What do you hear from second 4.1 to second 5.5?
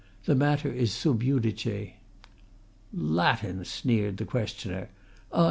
the questioner. "Ay!